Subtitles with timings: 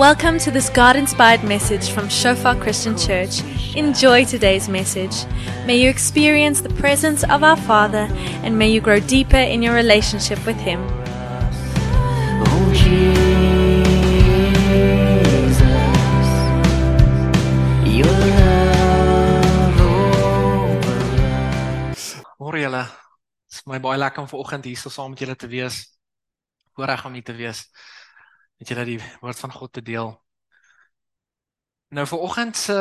[0.00, 3.42] Welcome to this God inspired message from Shofar Christian Church.
[3.76, 5.26] Enjoy today's message.
[5.66, 8.08] May you experience the presence of our Father
[8.40, 10.80] and may you grow deeper in your relationship with Him.
[23.66, 25.84] My baie lekker om vanoggend hier so saam met julle te wees.
[26.72, 27.68] Voorreg om hier te wees.
[28.60, 30.12] Met julle die woord van God te deel.
[31.90, 32.76] Nou vanoggend se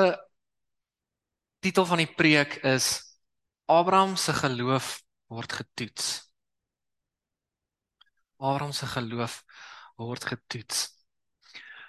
[1.59, 2.89] titel van die preek is
[3.65, 4.99] Abraham se geloof
[5.31, 6.09] word getoets.
[8.37, 9.43] Abraham se geloof
[9.95, 10.87] word getoets.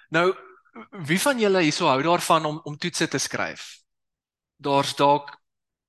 [0.09, 0.31] Nou
[1.07, 3.81] wie van julle hierso hou daarvan om om toetse te skryf?
[4.55, 5.41] Daar's dalk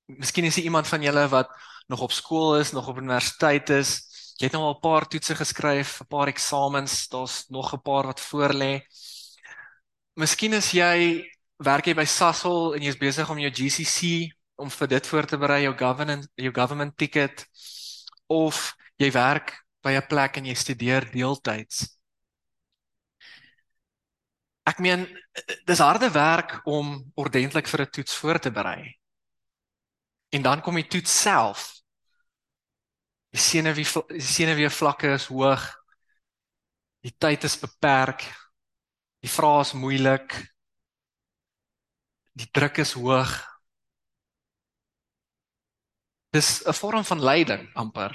[0.05, 1.49] Miskien is daar iemand van julle wat
[1.87, 4.12] nog op skool is, nog op universiteit is.
[4.43, 8.05] Jy het nou al 'n paar toetse geskryf, 'n paar eksamens, daar's nog 'n paar
[8.05, 8.83] wat voorlê.
[10.15, 11.23] Miskien is jy
[11.57, 15.37] werk jy by Sasol en jy's besig om jou GCC om vir dit voor te
[15.37, 17.47] berei, jou government jou government ticket
[18.27, 21.97] of jy werk by 'n plek en jy studeer deeltyds.
[24.65, 25.07] Ek meen
[25.65, 28.99] dis harde werk om ordentlik vir 'n toets voor te berei.
[30.31, 31.72] En dan kom die toets self.
[33.33, 35.63] Die senuwee die senuwee vlakke is hoog.
[37.01, 38.27] Die tyd is beperk.
[39.25, 40.35] Die vrae is moeilik.
[42.37, 43.33] Die druk is hoog.
[46.33, 48.13] Dis 'n vorm van lyding amper.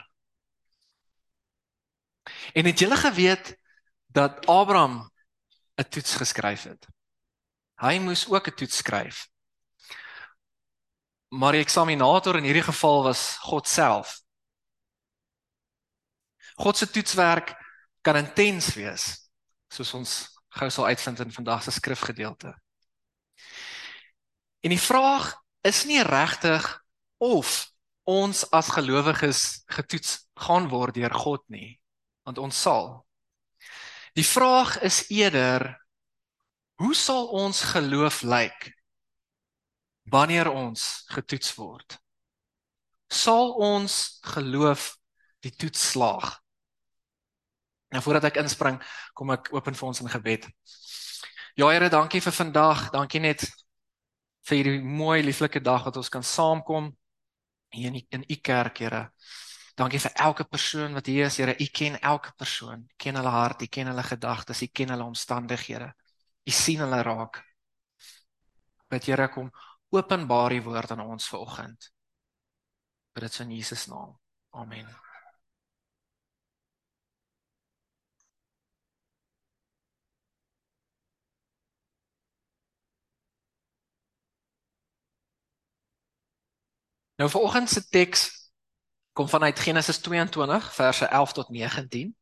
[2.54, 3.58] En het julle geweet
[4.06, 5.10] dat Abraham
[5.80, 6.86] 'n toets geskryf het?
[7.78, 9.28] Hy moes ook 'n toets skryf.
[11.28, 14.27] Maar die eksaminator in hierdie geval was God self.
[16.58, 17.54] God se toetswerk
[18.02, 19.04] kan intens wees,
[19.70, 20.14] soos ons
[20.58, 22.50] gou sal uitvind in vandag se skrifgedeelte.
[24.66, 26.66] En die vraag is nie regtig
[27.22, 27.68] of
[28.08, 31.76] ons as gelowiges getoets gaan word deur God nie,
[32.26, 32.88] want ons sal.
[34.18, 35.76] Die vraag is eerder
[36.82, 38.72] hoe sal ons geloof lyk
[40.10, 41.98] wanneer ons getoets word?
[43.12, 44.94] Sal ons geloof
[45.44, 46.38] die toets slaag?
[47.94, 48.76] Nou voordat ek inspring,
[49.16, 50.48] kom ek open vir ons in gebed.
[51.58, 52.88] Ja Here, dankie vir vandag.
[52.94, 53.46] Dankie net
[54.48, 56.92] vir hierdie mooi lieflike dag wat ons kan saamkom
[57.74, 59.08] hier in die, in u kerk, Here.
[59.78, 61.54] Dankie vir elke persoon wat hier is, Here.
[61.54, 62.84] U ken elke persoon.
[62.88, 65.92] U ken hulle hart, u ken hulle gedagtes, u ken hulle omstandighede.
[66.48, 67.42] U sien hulle raak.
[68.88, 69.50] Bid Here kom
[69.94, 71.90] openbaar die woord aan ons vanoggend.
[73.12, 74.16] Bid dit in Jesus naam.
[74.56, 75.07] Amen.
[87.18, 88.50] Nou vanoggend se teks
[89.12, 92.16] kom vanuit Genesis 22 verse 11 tot 19.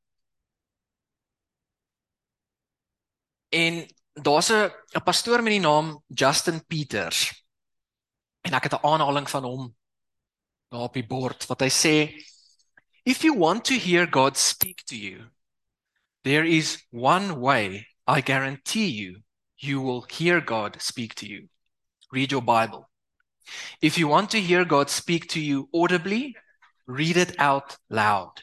[3.49, 7.45] En daar's 'n pastoor met die naam Justin Peters.
[8.41, 9.77] En ek het 'n aanhaling van hom
[10.69, 12.25] daar op die bord wat hy sê
[13.03, 15.31] If you want to hear God speak to you,
[16.23, 19.23] there is one way I guarantee you
[19.55, 21.49] you will hear God speak to you.
[22.11, 22.89] Read your Bible.
[23.81, 26.37] If you want to hear God speak to you audibly,
[26.87, 28.43] read it out loud.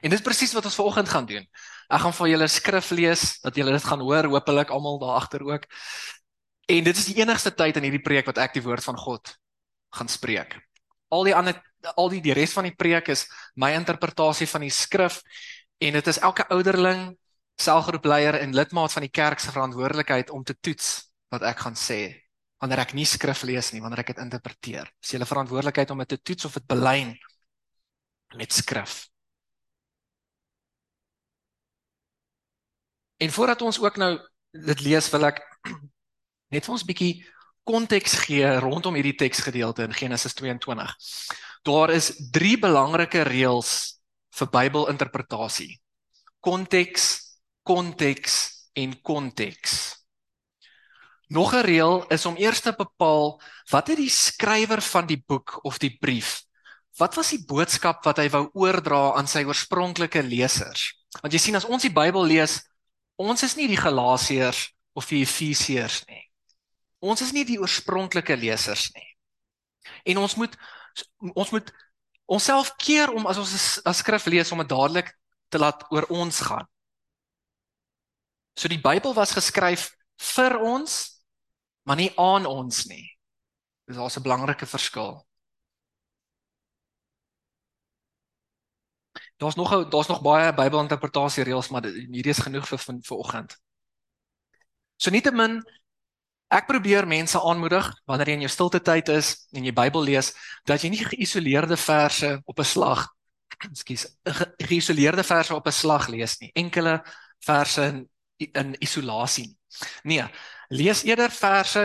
[0.00, 1.46] En dis presies wat ons vanoggend gaan doen.
[1.86, 5.44] Ek gaan vir julle skrif lees dat julle dit gaan hoor, hopelik almal daar agter
[5.46, 5.66] ook.
[6.66, 9.36] En dit is die enigste tyd in hierdie preek wat ek die woord van God
[9.94, 10.58] gaan spreek.
[11.14, 11.62] Al die ander
[11.94, 15.20] al die die res van die preek is my interpretasie van die skrif
[15.78, 17.12] en dit is elke ouderling,
[17.62, 22.25] selfgroepleier en lidmaat van die kerk se verantwoordelikheid om te toets wat ek gaan sê
[22.66, 24.90] wanneer ek nie skrif lees nie, wanneer ek dit interpreteer.
[24.98, 27.12] Dis julle verantwoordelikheid om dit te toets of dit belyn
[28.34, 29.04] met skrif.
[33.22, 34.10] En voordat ons ook nou
[34.66, 35.38] dit lees, wil ek
[36.52, 37.14] net vir ons 'n bietjie
[37.66, 40.90] konteks gee rondom hierdie teksgedeelte in Genesis 22.
[41.66, 43.98] Daar is 3 belangrike reëls
[44.38, 45.80] vir Bybelinterpretasie.
[46.40, 47.06] Konteks,
[47.62, 48.34] konteks
[48.74, 50.05] en konteks.
[51.28, 53.40] Nog 'n reël is om eers te bepaal
[53.70, 56.46] wat het die skrywer van die boek of die brief
[56.96, 60.88] Wat was die boodskap wat hy wou oordra aan sy oorspronklike lesers?
[61.20, 62.62] Want jy sien as ons die Bybel lees,
[63.20, 64.62] ons is nie die Galasiërs
[64.96, 66.22] of die Efesiërs nie.
[67.04, 69.08] Ons is nie die oorspronklike lesers nie.
[70.08, 70.56] En ons moet
[71.36, 71.68] ons moet
[72.32, 73.52] onsself keer om as ons
[73.84, 75.12] 'n skrif lees om dit dadelik
[75.52, 76.66] te laat oor ons gaan.
[78.56, 81.15] So die Bybel was geskryf vir ons,
[81.86, 83.04] maar nie aan ons nie.
[83.86, 85.26] Dis daar's 'n belangrike verskil.
[89.36, 93.56] Daar's nog daar's nog baie Bybelinterpretasie reëls, maar hierdie is genoeg vir vir oggend.
[94.96, 95.60] So nietemin
[96.48, 100.32] ek probeer mense aanmoedig wanneer jy in jou stilte tyd is en jy Bybel lees,
[100.64, 103.06] dat jy nie geïsoleerde verse op 'n slag,
[103.58, 106.50] ge- geïsoleerde verse op 'n slag lees nie.
[106.54, 107.02] Enkele
[107.44, 109.56] verse in in isolasie nie.
[110.20, 110.28] Nee,
[110.68, 111.84] lees eerder verse,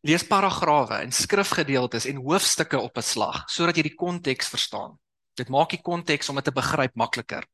[0.00, 4.98] lees paragrawe en skrifgedeeltes en hoofstukke op 'n slag sodat jy die konteks verstaan.
[5.34, 7.46] Dit maak die konteks om dit te begryp makliker.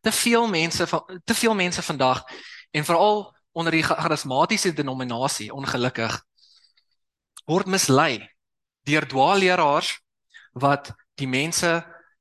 [0.00, 2.24] Te veel mense van te veel mense vandag
[2.70, 6.20] en veral onder die charismatiese denominasie ongelukkig
[7.50, 8.28] word mislei
[8.86, 9.98] deur dwaalleraars
[10.52, 11.70] wat die mense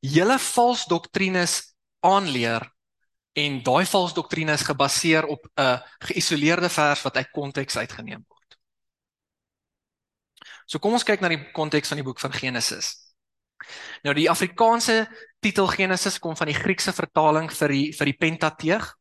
[0.01, 1.75] hele vals doktrines
[2.05, 2.65] aanleer
[3.39, 8.57] en daai vals doktrines gebaseer op 'n geïsoleerde vers wat uit konteks uitgeneem word.
[10.65, 13.09] So kom ons kyk na die konteks van die boek van Genesis.
[14.03, 15.07] Nou die Afrikaanse
[15.39, 18.95] titel Genesis kom van die Griekse vertaling vir die vir die Pentateeg.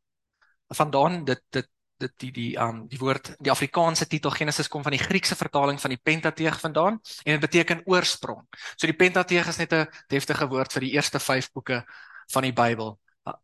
[0.75, 1.69] Vandaan dit dit
[1.99, 5.81] dit die die um die woord die Afrikaanse titel Genesis kom van die Griekse vertaling
[5.82, 8.46] van die Pentateeg vandaan en dit beteken oorsprong.
[8.76, 11.84] So die Pentateeg is net 'n deftige woord vir die eerste 5 boeke
[12.32, 12.99] van die Bybel.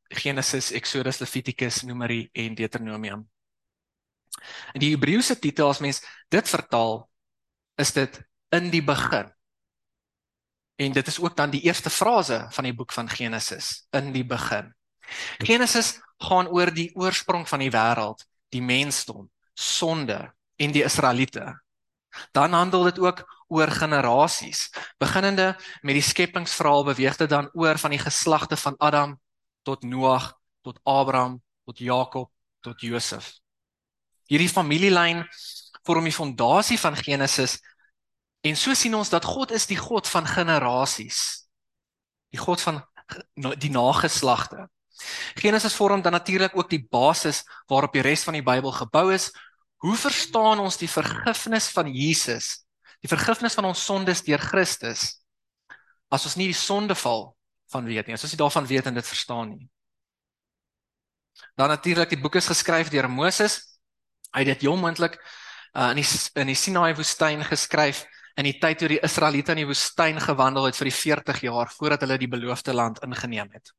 [0.09, 3.25] Genesis, Exodus, Levitikus, Numeri en Deuteronomium.
[4.73, 6.03] En die Hebreëse titel as mens
[6.33, 7.05] dit vertaal
[7.81, 8.21] is dit
[8.55, 9.31] in die begin.
[10.77, 14.27] En dit is ook dan die eerste frase van die boek van Genesis, in die
[14.27, 14.73] begin.
[15.39, 20.19] Genesis gaan oor die oorsprong van die wêreld, die mensdom, sonde
[20.57, 21.53] en die Israeliete.
[22.33, 24.71] Dan handel dit ook oor generasies.
[24.99, 29.19] Beginnende met die skepingsverhaal beweeg dit dan oor van die geslagte van Adam
[29.65, 30.33] tot Noag,
[30.63, 32.31] tot Abraham, tot Jakob,
[32.65, 33.33] tot Josef.
[34.29, 35.25] Hierdie familielyn
[35.85, 37.59] vorm die fondasie van Genesis
[38.45, 41.49] en so sien ons dat God is die God van generasies.
[42.33, 42.83] Die God van
[43.61, 44.69] die nageslagte.
[45.41, 49.31] Genesis vorm dan natuurlik ook die basis waarop die res van die Bybel gebou is.
[49.85, 52.65] Hoe verstaan ons die vergifnis van Jesus?
[53.05, 55.21] Die vergifnis van ons sondes deur Christus
[56.15, 57.33] as ons nie die sondeval
[57.73, 58.15] van weet nie.
[58.17, 59.69] As ons nie daarvan weet en dit verstaan nie.
[61.59, 63.61] Dan natuurlik die boek is geskryf deur Moses.
[64.35, 66.07] Hy het dit heel moontlik uh, in die
[66.41, 68.05] in die Sinaai woestyn geskryf
[68.39, 71.71] in die tyd toe die Israeliete in die woestyn gewandel het vir die 40 jaar
[71.71, 73.71] voordat hulle die beloofde land ingeneem het.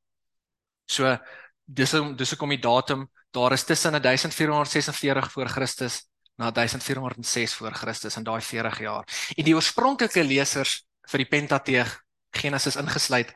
[0.88, 1.18] So
[1.66, 6.06] dis dis hoekom die datum daar is tussen 1446 voor Christus
[6.36, 9.04] na 1406 voor Christus in daai 40 jaar.
[9.36, 11.92] En die oorspronklike lesers vir die Pentateeg
[12.38, 13.34] Genesis ingesluit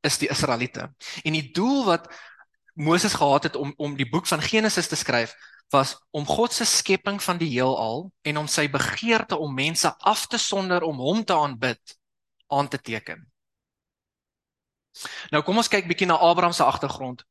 [0.00, 0.90] is die Israeliete.
[1.24, 2.08] En die doel wat
[2.78, 5.34] Moses gehad het om om die boek van Genesis te skryf
[5.70, 10.26] was om God se skepping van die heelal en om sy begeerte om mense af
[10.26, 11.98] te sonder om hom te aanbid
[12.46, 13.26] aan te teken.
[15.30, 17.24] Nou kom ons kyk bietjie na Abraham se agtergrond.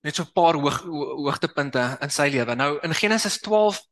[0.00, 0.80] Net so 'n paar hoog
[1.26, 2.54] hoogtepunte in sy lewe.
[2.54, 3.82] Nou in Genesis 12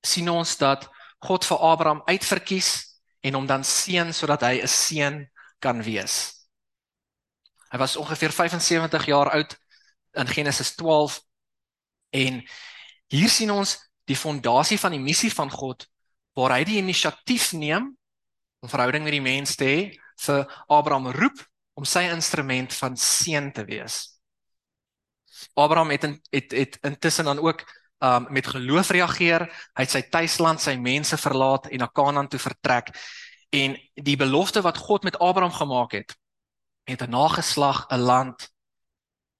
[0.00, 0.88] sien ons dat
[1.18, 2.87] God vir Abraham uitverkies
[3.20, 6.46] en hom dan seën sodat hy 'n seun kan wees.
[7.70, 9.56] Hy was ongeveer 75 jaar oud
[10.12, 11.20] in Genesis 12
[12.10, 12.42] en
[13.08, 15.86] hier sien ons die fondasie van die missie van God
[16.32, 17.90] waar hy die inisiatief neem
[18.62, 19.80] om verhouding met die mens te hê
[20.24, 21.42] vir Abraham roep
[21.78, 24.18] om sy instrument van seën te wees.
[25.54, 27.62] Abraham het in, het het intussen dan ook
[27.98, 29.46] um met geloof reageer.
[29.74, 32.92] Hy het sy tuisland, sy mense verlaat en na Kanaan toe vertrek.
[33.50, 36.16] En die belofte wat God met Abraham gemaak het,
[36.84, 38.48] het 'n nageslag, 'n land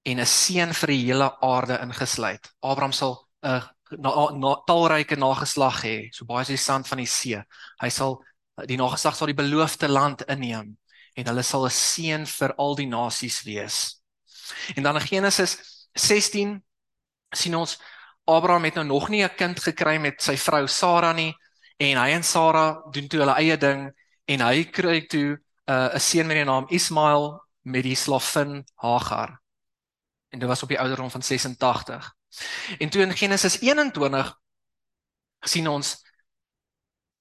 [0.03, 2.55] en 'n seën vir die hele aarde ingesluit.
[2.61, 3.63] Abraham sal 'n
[3.97, 7.41] na, na, talryke nageslag hê, so baie as die sand van die see.
[7.81, 8.19] Hy sal
[8.67, 10.77] die nageslag sal die beloofde land inneem
[11.15, 14.03] en hulle sal 'n seën vir al die nasies wees.
[14.77, 16.63] En dan in Genesis 16
[17.35, 17.79] sien ons
[18.29, 21.35] Abraham het nou nog nie 'n kind gekry met sy vrou Sara nie
[21.77, 23.93] en hy en Sara doen toe hulle eie ding
[24.27, 29.41] en hy kry toe 'n uh, seun met die naam Ismael met die slavin Hagar.
[30.29, 32.15] En dit was op die ouderdom van 86.
[32.79, 34.35] En toe in Genesis 21
[35.41, 35.97] sien ons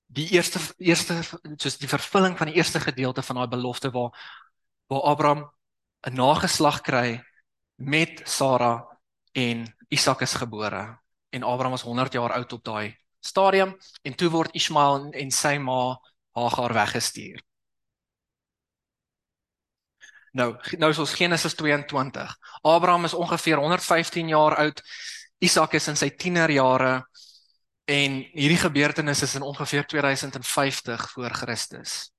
[0.07, 1.21] die eerste eerste
[1.55, 4.11] soos die vervulling van die eerste gedeelte van daai belofte waar
[4.87, 5.51] waar Abraham
[6.07, 7.23] 'n nageslag kry
[7.75, 8.99] met Sara
[9.31, 14.29] en Isak is gebore en Abraham was 100 jaar oud op daai stadium en toe
[14.29, 15.97] word Ismael en sy ma
[16.37, 17.41] Hagar weggestuur.
[20.37, 22.35] Nou, nou is ons Genesis 22.
[22.61, 24.83] Abraham is ongeveer 115 jaar oud.
[25.41, 27.07] Isak is in sy tienerjare
[27.89, 32.11] en hierdie gebeurtenis is in ongeveer 2050 voor Christus.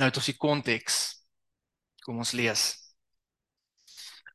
[0.00, 1.00] Nou het ons die konteks.
[2.00, 2.79] Kom ons lees.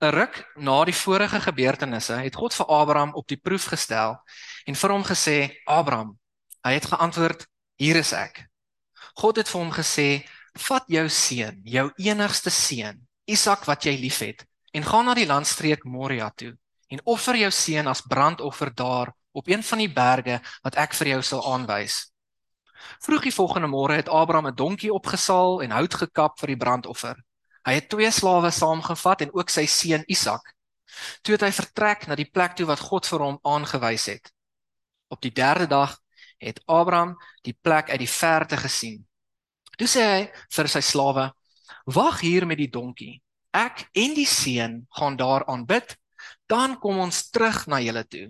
[0.02, 4.18] 'n Ruk na die vorige gebeurtenisse het God vir Abraham op die proef gestel
[4.66, 6.20] en vir hom gesê: "Abraham."
[6.64, 8.48] Hy het geantwoord: "Hier is ek."
[9.14, 14.46] God het vir hom gesê: "Vat jou seun, jou enigste seun, Isak wat jy liefhet,
[14.74, 19.48] en gaan na die landstreek Moria toe en offer jou seun as brandoffer daar op
[19.48, 22.12] een van die berge wat ek vir jou sal aanwys."
[23.00, 27.16] Vroeg die volgende môre het Abraham 'n donkie opgesaal en hout gekap vir die brandoffer.
[27.66, 30.52] Hy het twee slawe saamgevat en ook sy seun Isak.
[31.26, 34.30] Toe het hy vertrek na die plek toe wat God vir hom aangewys het.
[35.10, 35.98] Op die derde dag
[36.38, 39.02] het Abraham die plek uit die verte gesien.
[39.76, 40.22] Toe sê hy
[40.56, 41.32] vir sy slawe:
[41.86, 43.22] "Wag hier met die donkie.
[43.52, 45.98] Ek en die seun gaan daar aanbid,
[46.48, 48.28] dan kom ons terug na julle toe."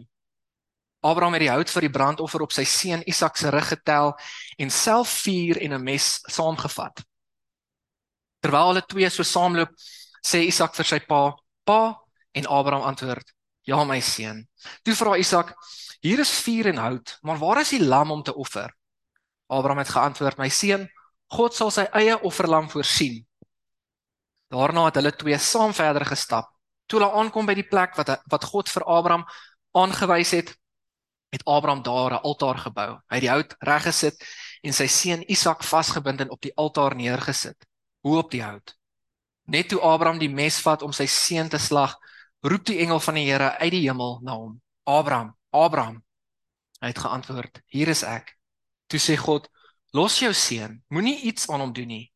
[1.05, 4.15] Abraham het die hout vir die brandoffer op sy seun Isak se rug getel
[4.57, 7.03] en self vuur en 'n mes saamgevat.
[8.45, 9.71] Terwyl hulle twee so saamloop,
[10.21, 11.33] sê Isak vir sy pa:
[11.65, 11.97] "Pa,"
[12.37, 13.31] en Abraham antwoord:
[13.65, 14.43] "Ja, my seun."
[14.85, 15.55] Toe vra Isak:
[16.05, 18.69] "Hier is vuur en hout, maar waar is die lam om te offer?"
[19.49, 20.85] Abraham het geantwoord: "My seun,
[21.33, 23.25] God sal sy eie offerlam voorsien."
[24.53, 26.51] Daarna het hulle twee saam verder gestap.
[26.85, 29.25] Toe hulle aankom by die plek wat wat God vir Abraham
[29.73, 30.53] aangewys het,
[31.33, 32.91] het Abraham daar 'n altaar gebou.
[33.09, 34.21] Hy het die hout reggesit
[34.61, 37.57] en sy seun Isak vasgebind en op die altaar neergesit,
[38.05, 38.75] bo op die hout.
[39.49, 41.95] Net toe Abraham die mes vat om sy seun te slag,
[42.45, 46.03] roep die engel van die Here uit die hemel na hom: "Abraham, Abraham."
[46.81, 48.35] Hy het geantwoord: "Hier is ek."
[48.87, 49.49] Toe sê God:
[49.93, 52.11] "Los jou seun, moenie iets aan hom doen nie.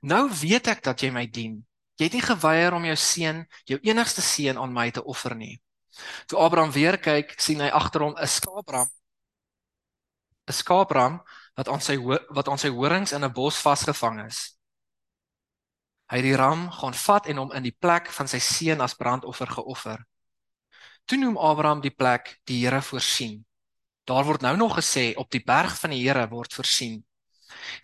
[0.00, 1.66] Nou weet ek dat jy my dien.
[1.96, 5.60] Jy het nie geweier om jou seun, jou enigste seun aan my te offer nie."
[6.26, 8.88] Toe Abraham weer kyk, sien hy agter hom 'n skaapram.
[10.48, 11.20] 'n Skaapram
[11.56, 11.96] wat aan sy
[12.30, 14.54] wat aan sy horings in 'n bos vasgevang is.
[16.10, 18.96] Hy het die ram gaan vat en hom in die plek van sy seun as
[18.98, 20.04] brandoffer geoffer.
[21.04, 23.44] Toe noem Abraham die plek die Here voorsien.
[24.04, 27.02] Daar word nou nog gesê op die berg van die Here word voorsien.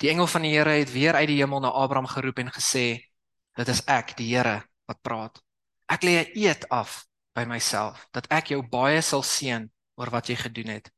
[0.00, 3.00] Die engel van die Here het weer uit die hemel na Abraham geroep en gesê:
[3.56, 5.40] "Dit is ek, die Here, wat praat.
[5.88, 10.28] Ek lê 'n eed af by myself dat ek jou baie sal seën oor wat
[10.28, 10.90] jy gedoen het.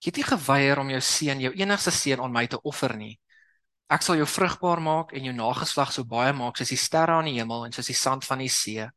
[0.00, 3.18] Jy het nie geweier om jou seun, jou enigste seun aan my te offer nie.
[3.86, 7.28] Ek sal jou vrugbaar maak en jou nageslag so baie maak soos die sterre aan
[7.30, 8.88] die hemel en soos die sand van die see.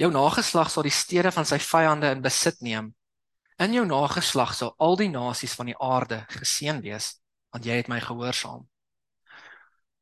[0.00, 2.90] Jou nageslag sal die stede van sy vyande in besit neem.
[3.60, 7.12] In jou nageslag sal al die nasies van die aarde geseën wees,
[7.52, 8.66] want jy het my gehoorsaam.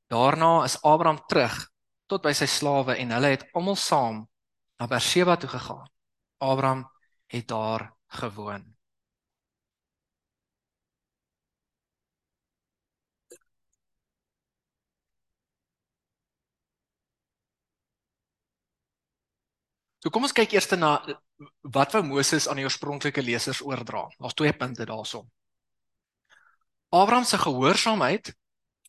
[0.08, 1.58] Daarna is Abraham terug
[2.08, 4.22] tot by sy slawe en hulle het almal saam
[4.80, 5.84] na Berseba toe gegaan.
[6.40, 6.86] Abraham
[7.28, 8.77] het daar gewoon.
[19.98, 20.98] So kom ons kyk eers na
[21.62, 24.06] wat wou Moses aan die oorspronklike lesers oordra.
[24.18, 25.26] Daar's twee punte daarso.
[26.94, 28.32] Abraham se gehoorsaamheid,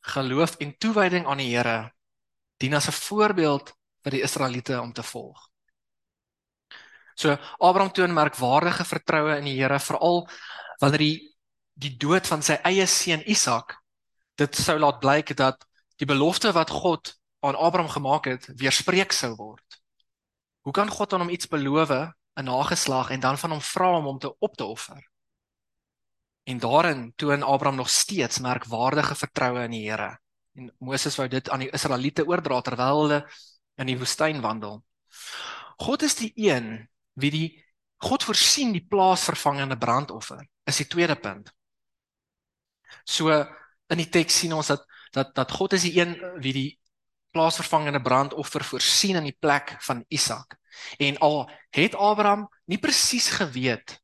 [0.01, 1.91] geloof en toewyding aan die Here
[2.57, 3.73] dien as 'n voorbeeld
[4.03, 5.49] vir die Israeliete om te volg.
[7.15, 10.27] So Abraham toon merkwaardige vertroue in die Here veral
[10.79, 11.35] wanneer die
[11.79, 13.77] die dood van sy eie seun Isak
[14.35, 15.65] dit sou laat blyk dat
[15.99, 19.68] die belofte wat God aan Abraham gemaak het weerspreek sou word.
[20.61, 24.05] Hoe kan God aan hom iets beloof, 'n nageslag en dan van hom vra om
[24.05, 25.09] hom te op te offer?
[26.43, 30.19] En daarin toon Abraham nog steeds merkwaardige vertroue in die Here.
[30.53, 33.19] En Moses wou dit aan die Israeliete oordra terwyl hulle
[33.75, 34.83] in die woestyn wandel.
[35.77, 37.65] God is die een wie die
[37.99, 41.51] God voorsien die plaasvervangende brandoffer is die tweede punt.
[43.03, 43.29] So
[43.89, 46.78] in die teks sien ons dat dat dat God is die een wie die
[47.31, 50.57] plaasvervangende brandoffer voorsien in die plek van Isak.
[50.97, 53.99] En al het Abraham nie presies geweet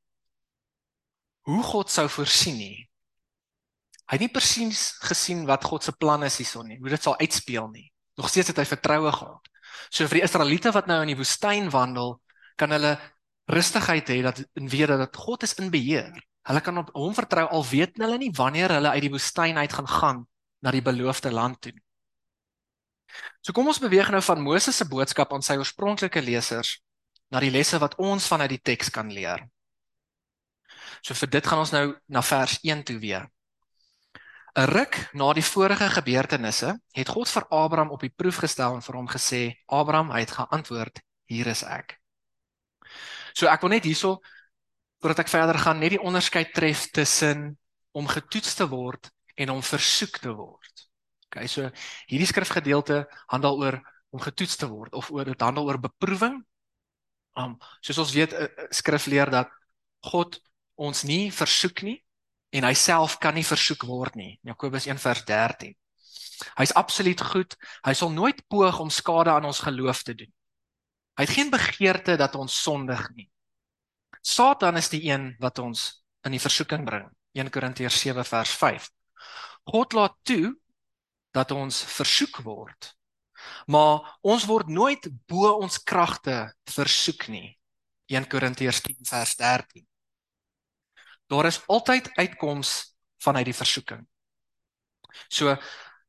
[1.45, 2.77] hoe God sou voorsien nie.
[4.05, 7.17] Hy het nie presies gesien wat God se plan is hierson nie, hoe dit sal
[7.21, 7.87] uitspeel nie.
[8.17, 9.49] Nog steeds het hy vertroue gehad.
[9.89, 12.15] So vir die Israeliete wat nou in die woestyn wandel,
[12.57, 12.95] kan hulle
[13.51, 16.13] rustigheid hê dat en weet dat God is in beheer.
[16.45, 19.73] Hulle kan op hom vertrou al weet hulle nie wanneer hulle uit die woestyn uit
[19.73, 20.21] gaan gaan
[20.61, 21.73] na die beloofde land toe.
[23.41, 26.79] So kom ons beweeg nou van Moses se boodskap aan sy oorspronklike lesers
[27.29, 29.45] na die lesse wat ons vanuit die teks kan leer.
[31.05, 33.29] So vir dit gaan ons nou na vers 1 toe weer.
[34.55, 38.81] 'n Ruk na die vorige gebeurtenisse het God vir Abraham op die proef gestel en
[38.81, 41.99] vir hom gesê: "Abraham, hy het geantwoord: Hier is ek."
[43.33, 44.21] So ek wil net hierso
[45.01, 47.59] voordat ek verder gaan net die onderskeid tref tussen
[47.91, 50.64] om getoets te word en om versoek te word.
[51.29, 51.67] Okay, so
[52.09, 53.79] hierdie skrifgedeelte handel oor
[54.15, 56.39] om getoets te word of oor dit handel oor beproewing.
[57.35, 58.35] Um soos ons weet
[58.71, 59.51] skrif leer dat
[60.05, 60.39] God
[60.75, 61.97] ons nie versoek nie
[62.55, 64.37] en hy self kan nie versoek word nie.
[64.47, 65.75] Jakobus 1 vers 13.
[66.59, 67.55] Hy's absoluut goed.
[67.83, 70.31] Hy sal nooit poog om skade aan ons geloof te doen.
[71.15, 73.29] Hy het geen begeerte dat ons sondig nie.
[74.25, 77.07] Satan is die een wat ons in die versoeking bring.
[77.35, 78.89] 1 Korintiërs 7 vers 5.
[79.71, 80.55] God laat toe
[81.35, 82.93] dat ons versoek word.
[83.67, 86.37] Maar ons word nooit bo ons kragte
[86.71, 87.49] versoek nie.
[88.11, 89.85] 1 Korintiërs 10 vers 13.
[91.27, 94.03] Daar is altyd uitkoms vanuit die versoeking.
[95.31, 95.55] So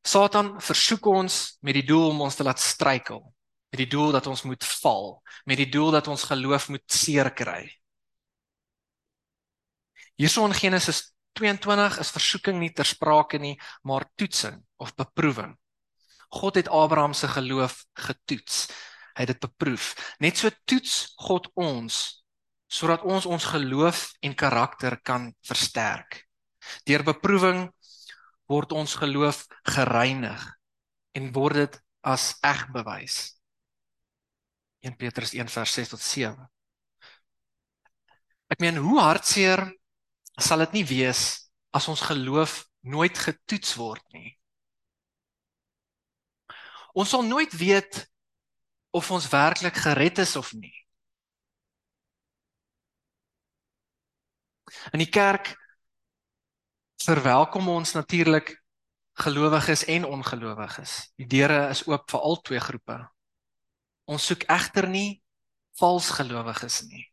[0.07, 3.23] Satan versoek ons met die doel om ons te laat struikel,
[3.73, 5.17] met die doel dat ons moet val,
[5.49, 7.65] met die doel dat ons geloof moet seer kry.
[10.17, 15.57] Hierso in Genesis 22 is versoeking nie ter sprake nie, maar toetsing of beproewing.
[16.29, 18.67] God het Abraham se geloof getoets.
[19.17, 19.95] Hy het dit beproef.
[20.19, 22.25] Net so toets God ons
[22.67, 26.25] sodat ons ons geloof en karakter kan versterk.
[26.85, 27.69] Deur beproewing
[28.51, 30.43] word ons geloof gereinig
[31.17, 33.37] en word dit as eg bewys.
[34.83, 36.51] 1 Petrus 1:6 tot 7.
[38.51, 39.65] Ek meen hoe hartseer
[40.39, 41.23] sal dit nie wees
[41.75, 44.37] as ons geloof nooit getoets word nie.
[46.97, 48.07] Ons sal nooit weet
[48.97, 50.73] of ons werklik gered is of nie.
[54.97, 55.53] In die kerk
[57.05, 58.55] verwelkom ons natuurlik
[59.21, 60.97] gelowiges en ongelowiges.
[61.21, 62.99] Die deure is oop vir al twee groepe.
[64.09, 65.23] Ons soek egter nie
[65.81, 67.05] vals gelowiges nie.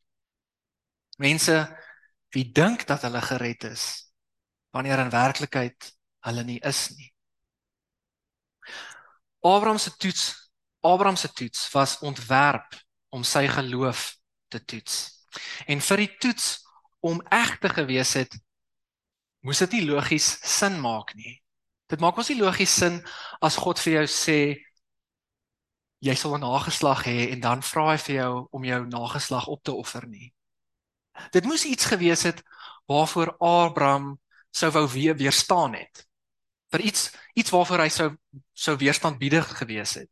[1.19, 1.58] Mense
[2.34, 3.86] wie dink dat hulle gered is
[4.74, 5.91] wanneer in werklikheid
[6.26, 7.12] hulle nie is nie.
[9.43, 12.75] Abraham se toets, Abraham se toets was ontwerp
[13.10, 14.15] om sy geloof
[14.47, 15.25] te toets.
[15.67, 16.47] En vir die toets
[17.03, 18.38] om eg te gewees het,
[19.43, 21.36] moes dit nie logies sin maak nie.
[21.91, 23.01] Dit maak mos nie logies sin
[23.43, 24.39] as God vir jou sê
[26.03, 29.63] jy sal 'n nageslag hê en dan vra hy vir jou om jou nageslag op
[29.63, 30.34] te offer nie.
[31.32, 32.43] Dit moes iets gewees het
[32.88, 34.19] waarvoor Abraham
[34.51, 36.08] sou wou weer weerstaan het.
[36.74, 38.10] Vir iets iets waarvoor hy sou
[38.54, 40.10] sou weerstandbiedig gewees het.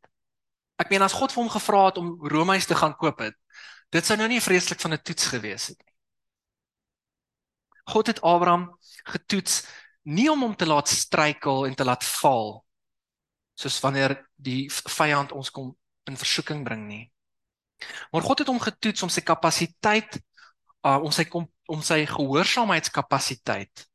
[0.82, 3.36] Ek meen as God vir hom gevra het om Romeis te gaan koop het,
[3.92, 5.94] dit sou nou nie vreeslik van 'n toets gewees het nie.
[7.92, 9.66] God het Abraham getoets
[10.02, 12.64] nie om hom te laat struikel en te laat val
[13.54, 15.74] soos wanneer die vyand ons kom
[16.10, 17.12] in versoeking bring nie.
[18.10, 20.18] Maar God het hom getoets om sy kapasiteit
[20.86, 23.86] uh, om sy kom, om sy gehoorsaamheidskapasiteit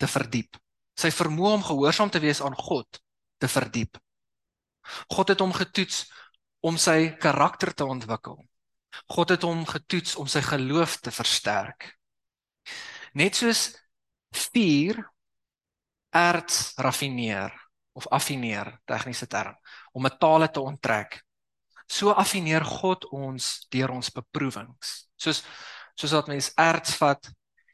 [0.00, 0.56] te verdiep.
[0.98, 3.00] Sy vermoë om gehoorsaam te wees aan God
[3.40, 3.98] te verdiep.
[5.12, 6.04] God het hom getoets
[6.66, 8.38] om sy karakter te ontwikkel.
[9.10, 11.94] God het hom getoets om sy geloof te versterk.
[13.14, 13.70] Net soos
[14.34, 15.00] vuur
[16.14, 17.54] erts raffineer
[17.92, 19.56] of affineer, tegniese term,
[19.92, 21.20] om metale te onttrek.
[21.90, 24.94] So affineer God ons deur ons beproewings.
[25.18, 25.42] Soos
[25.98, 27.26] soos wat mens erts vat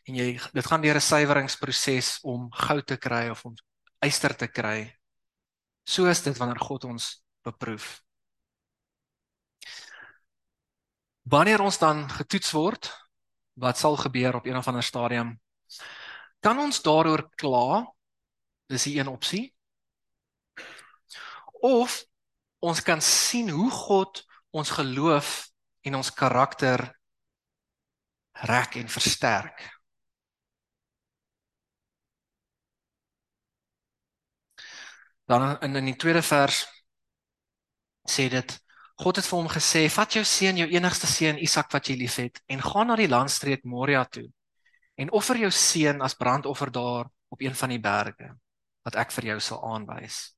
[0.06, 3.54] en jy dit gaan deur 'n suiweringsproses om goud te kry of om
[4.00, 4.96] yster te kry.
[5.84, 8.02] So is dit wanneer God ons beproef.
[11.22, 12.90] Wanneer ons dan getoets word,
[13.58, 15.40] wat sal gebeur op een of ander stadium?
[16.40, 17.86] Kan ons daaroor kla?
[18.70, 19.54] Dis die een opsie.
[21.62, 22.04] Of
[22.58, 25.48] ons kan sien hoe God ons geloof
[25.82, 26.98] en ons karakter
[28.46, 29.75] rek en versterk.
[35.26, 36.64] Dan in in die tweede vers
[38.06, 38.56] sê dit
[38.96, 42.40] God het vir hom gesê: "Vat jou seun, jou enigste seun Isak wat jy liefhet,
[42.48, 44.30] en gaan na die landstreek Moria toe
[44.96, 48.30] en offer jou seun as brandoffer daar op een van die berge
[48.84, 50.36] wat ek vir jou sal aanwys."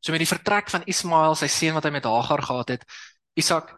[0.00, 2.84] So met die vertrek van Ismael, sy seun wat hy met Hagar gehad het,
[3.34, 3.72] Isak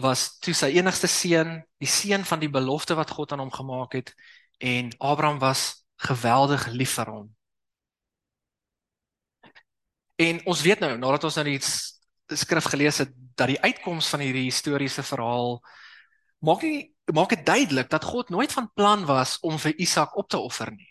[0.00, 3.94] was toe sy enigste seun, die seun van die belofte wat God aan hom gemaak
[3.98, 4.14] het
[4.58, 7.34] en Abraham was geweldig lief vir hom.
[10.16, 11.60] En ons weet nou nadat ons nou die
[12.38, 15.58] skrif gelees het dat die uitkoms van hierdie historiese verhaal
[16.44, 20.28] maak nie maak dit duidelik dat God nooit van plan was om vir Isak op
[20.28, 20.88] te offer nie.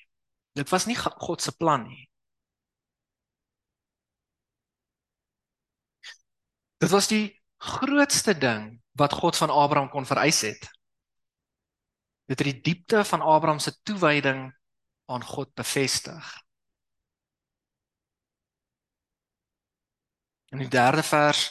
[0.53, 2.05] Dit was nie God se plan nie.
[6.77, 10.67] Dit was die grootste ding wat God van Abraham kon vereis het.
[12.27, 14.51] Dit het die diepte van Abraham se toewyding
[15.05, 16.42] aan God bevestig.
[20.53, 21.49] In die derde vers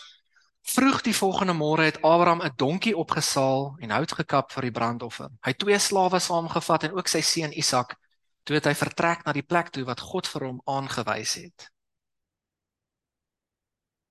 [0.62, 5.30] Vroeg die volgende môre het Abraham 'n donkie opgesaal en hout gekap vir die brandoffer.
[5.42, 7.96] Hy het twee slawe saamgevat en ook sy seun Isak.
[8.44, 11.70] Toe het hy vertrek na die plek toe wat God vir hom aangewys het.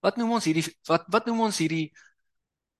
[0.01, 1.93] Wat noem ons hierdie wat wat noem ons hierdie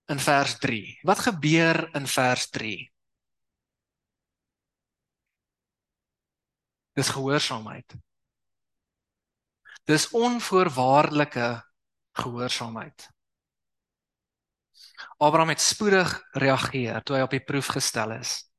[0.08, 1.00] in vers 3?
[1.04, 2.92] Wat gebeur in vers 3?
[6.94, 7.96] Dis gehoorsaamheid.
[9.86, 11.71] Dis onvoorwaardelike
[12.12, 13.10] gehoorsaamheid.
[15.18, 18.52] Abraham het spoedig reageer toe hy op die proef gestel is.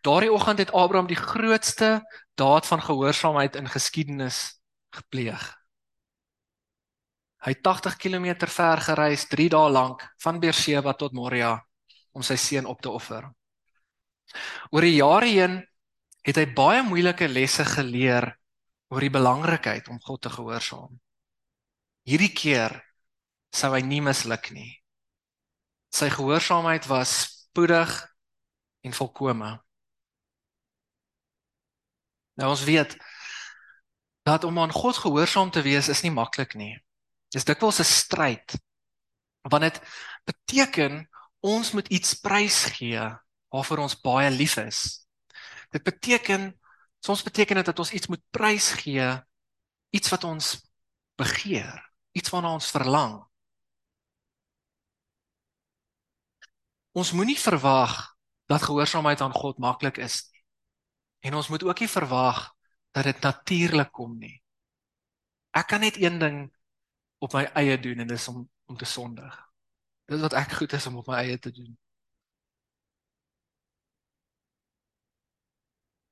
[0.00, 2.00] Daardie oggend het Abraham die grootste
[2.34, 4.60] daad van gehoorsaamheid in geskiedenis
[4.96, 5.42] gepleeg.
[7.40, 11.54] Hy het 80 km ver gereis, 3 dae lank van Beersheba tot Moria
[12.12, 13.30] om sy seun op te offer.
[14.70, 15.60] Oor die jare heen
[16.26, 18.28] het hy baie moeilike lesse geleer
[18.90, 20.98] oor die belangrikheid om God te gehoorsaam.
[22.10, 22.72] Hierdie keer
[23.54, 24.72] sou hy nie misluk nie.
[25.94, 27.92] Sy gehoorsaamheid was spoedig
[28.82, 29.50] en volkome.
[32.34, 32.96] Nou ons weet
[34.26, 36.74] dat om aan God gehoorsaam te wees is nie maklik nie.
[37.30, 38.58] Dis dikwels 'n stryd.
[39.46, 39.80] Want dit
[40.26, 41.06] beteken
[41.40, 43.06] ons moet iets prysgee
[43.54, 45.06] waarvoor ons baie lief is.
[45.70, 46.58] Dit beteken
[46.98, 49.22] soms beteken dit dat ons iets moet prysgee
[49.90, 50.70] iets wat ons
[51.16, 53.18] begeer, iets waarna ons verlang.
[56.92, 57.94] Ons moenie verwag
[58.50, 60.42] dat gehoorsaamheid aan God maklik is nie.
[61.20, 62.40] En ons moet ook nie verwag
[62.90, 64.34] dat dit natuurlik kom nie.
[65.54, 66.40] Ek kan net een ding
[67.18, 69.34] op my eie doen en dis om om te sondig.
[70.06, 71.72] Dis wat ek goed is om op my eie te doen.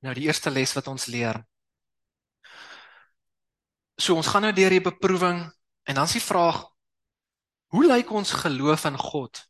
[0.03, 1.39] Nou die eerste les wat ons leer.
[3.99, 5.41] So ons gaan nou deur die beproewing
[5.89, 6.61] en dan is die vraag
[7.73, 9.41] hoe lyk ons geloof in God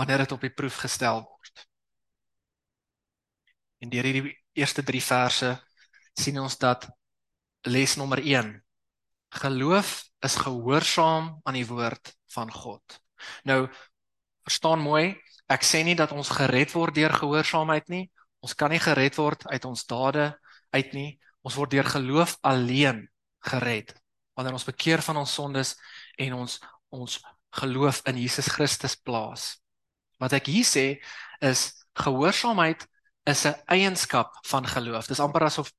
[0.00, 1.66] wanneer dit op die proef gestel word?
[3.84, 5.50] En deur hierdie eerste 3 verse
[6.16, 6.88] sien ons dat
[7.68, 8.54] les nommer 1
[9.42, 9.92] geloof
[10.24, 13.00] is gehoorsaam aan die woord van God.
[13.44, 13.68] Nou
[14.48, 15.12] verstaan mooi,
[15.52, 18.04] ek sê nie dat ons gered word deur gehoorsaamheid nie.
[18.40, 20.32] Ons kan nie gered word uit ons dade
[20.72, 21.10] uit nie.
[21.44, 23.04] Ons word deur geloof alleen
[23.44, 23.99] gered.
[24.40, 25.74] Wanneer ons bekeer van ons sondes
[26.16, 26.54] en ons
[26.96, 27.16] ons
[27.60, 29.58] geloof in Jesus Christus plaas.
[30.16, 30.86] Wat ek hier sê
[31.44, 32.86] is gehoorsaamheid
[33.28, 35.06] is 'n eienskap van geloof.
[35.06, 35.72] Dis amper asof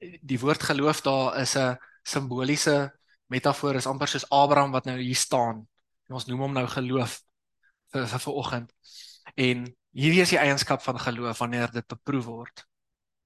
[0.00, 2.90] die woord geloof daar is 'n simboliese
[3.30, 5.68] metafoor is amper soos Abraham wat nou hier staan.
[6.08, 7.20] En ons noem hom nou geloof
[7.92, 8.72] vir vir vanoggend.
[9.36, 12.66] En hierdie is die eienskap van geloof wanneer dit beproef word.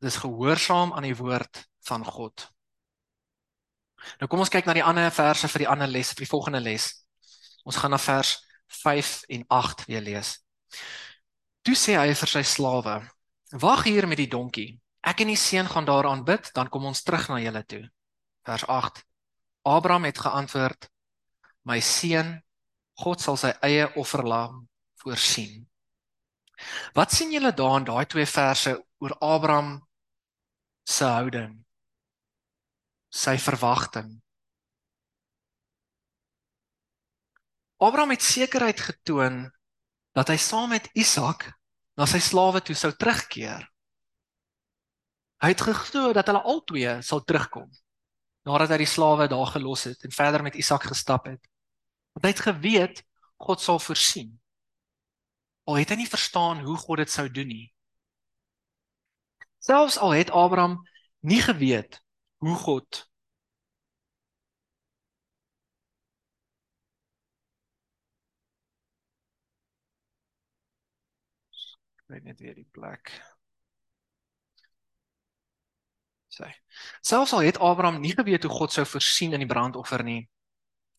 [0.01, 2.54] Dis gehoorsaam aan die woord van God.
[4.21, 6.61] Nou kom ons kyk na die ander verse vir die ander les, vir die volgende
[6.61, 6.89] les.
[7.65, 8.37] Ons gaan na vers
[8.83, 10.37] 5 en 8 weer lees.
[11.65, 13.01] Toe sê hy vir sy slawe:
[13.61, 14.81] "Wag hier met die donkie.
[15.05, 17.85] Ek en die seun gaan daaraan bid, dan kom ons terug na julle toe."
[18.45, 19.05] Vers 8.
[19.65, 20.91] Abraham het geantwoord:
[21.65, 22.43] "My seun,
[23.01, 24.69] God sal sy eie offerlam
[25.01, 25.65] voorsien."
[26.95, 29.89] Wat sien julle daar in daai twee verse oor Abraham
[30.85, 31.64] se houding?
[33.15, 34.09] Sy verwagting.
[37.79, 39.45] Abraham het sekerheid getoon
[40.19, 41.47] dat hy saam met Isak
[41.95, 43.63] na sy slawe toe sou terugkeer.
[45.43, 47.71] Hy het geglo dat hulle albei sal terugkom
[48.45, 51.41] nadat hy die slawe daar gelos het en verder met Isak gestap het.
[52.13, 53.03] Want hy het geweet
[53.41, 54.35] God sal voorsien.
[55.65, 57.67] Al het hy nie verstaan hoe God dit sou doen nie.
[59.65, 60.83] Selfs al het Abraham
[61.25, 62.04] nie geweet
[62.47, 63.05] hoe God
[72.07, 73.11] weet net weer die plek.
[76.29, 76.51] Sê.
[77.01, 80.25] Selfs al het Abraham nie geweet hoe God sou voorsien in die brandoffer nie,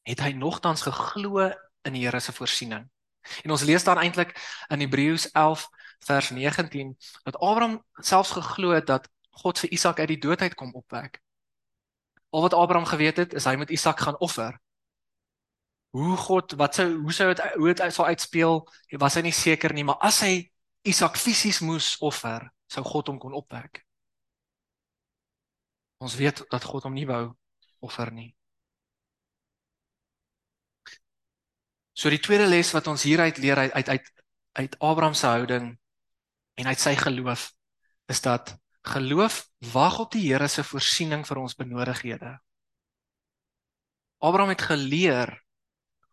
[0.07, 1.49] het hy nogtans geglo
[1.85, 2.87] in die Here se voorsiening.
[3.43, 4.35] En ons lees dan eintlik
[4.69, 5.67] in Hebreërs 11
[6.05, 6.93] vers 19
[7.25, 9.09] dat Abraham selfs geglo het dat
[9.43, 11.24] God vir Isak uit die dood uit kom opwek.
[12.35, 14.57] Al wat Abraham geweet het, is hy moet Isak gaan offer.
[15.95, 18.59] Hoe God, wat sou hoe sou dit hoe dit sou uitspeel,
[18.99, 20.33] was hy nie seker nie, maar as hy
[20.83, 23.85] Isak fisies moes offer, sou God hom kon opwek.
[26.03, 27.29] Ons weet dat God hom nie wou
[27.87, 28.33] offer nie.
[31.95, 34.11] So die tweede les wat ons hieruit leer uit uit uit
[34.59, 35.71] uit Abraham se houding
[36.59, 37.47] en uit sy geloof
[38.11, 42.35] is dat geloof wag op die Here se voorsiening vir ons benodighede.
[44.17, 45.33] Abraham het geleer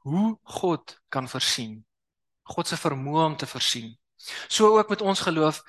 [0.03, 1.85] hoe God kan voorsien.
[2.43, 3.93] God se vermoë om te voorsien.
[4.49, 5.63] So ook met ons geloof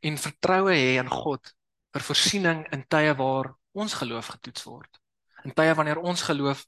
[0.00, 1.52] en vertroue hê in God
[1.92, 5.00] vir voorsiening in tye waar ons geloof getoets word.
[5.44, 6.64] In tye wanneer ons geloof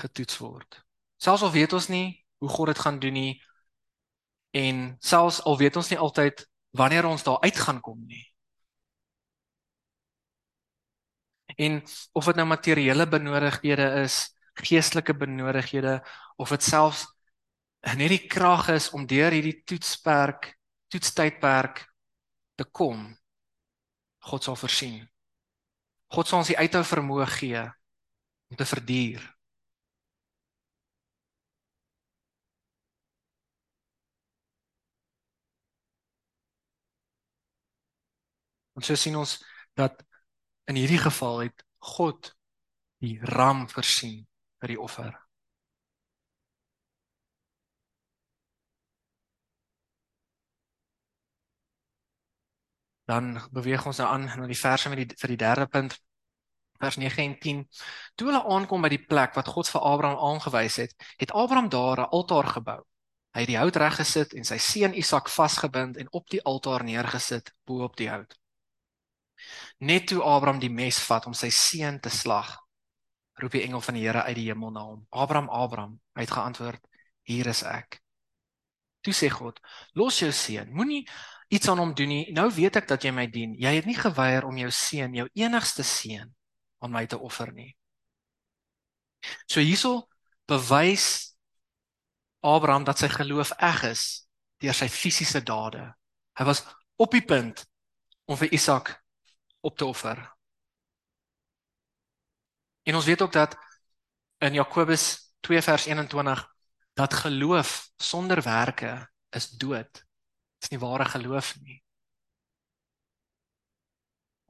[0.00, 0.82] getoets word.
[1.20, 3.32] Selfs al weet ons nie hoe God dit gaan doen nie
[4.56, 8.24] en selfs al weet ons nie altyd wanneer ons daar uit gaan kom nie.
[11.56, 11.80] En
[12.12, 16.00] of dit nou materiële benodighede is, geestelike benodighede
[16.36, 17.06] of dit selfs
[17.80, 20.52] net die krag is om deur hierdie toetsperk,
[20.92, 21.86] toetstydperk
[22.60, 23.06] te kom.
[24.28, 25.00] God sal voorsien.
[26.12, 27.62] God sal ons die uithou vermoë gee
[28.50, 29.22] om te verduur.
[38.80, 39.32] Ons sien ons
[39.76, 40.00] dat
[40.64, 42.34] in hierdie geval het God
[43.00, 44.26] die ram voorsien
[44.60, 45.14] vir die offer.
[53.10, 55.96] Dan beweeg ons nou aan na die verse met die vir die derde punt
[56.80, 57.68] vers 9 en 10.
[58.14, 62.00] Toe hulle aankom by die plek wat God vir Abraham aangewys het, het Abraham daar
[62.06, 62.80] 'n altaar gebou.
[63.34, 67.54] Hy het die hout reggesit en sy seun Isak vasgebind en op die altaar neergesit
[67.64, 68.39] bo op die hout.
[69.78, 72.56] Net toe Abraham die mes vat om sy seun te slag,
[73.40, 75.02] roep die engel van die Here uit die hemel na hom.
[75.10, 76.86] Abraham, Abraham, hy het geantwoord:
[77.28, 78.00] Hier is ek.
[79.00, 79.60] Toe sê God:
[79.96, 80.72] Los jou seun.
[80.76, 81.06] Moenie
[81.48, 82.24] iets aan hom doen nie.
[82.36, 83.56] Nou weet ek dat jy my dien.
[83.58, 86.30] Jy het nie geweier om jou seun, jou enigste seun,
[86.84, 87.72] aan my te offer nie.
[89.48, 90.08] So hierso
[90.48, 91.36] bewys
[92.40, 94.04] Abraham dat sy geloof eg is
[94.60, 95.82] deur sy fisiese dade.
[96.36, 96.62] Hy was
[97.00, 97.64] op die punt
[98.28, 98.94] om vir Isak
[99.60, 100.36] op te offer.
[102.82, 103.56] En ons weet ook dat
[104.38, 106.54] in Jakobus 2 vers 21
[106.92, 109.92] dat geloof sonder werke is dood.
[109.92, 111.82] Dit is nie ware geloof nie.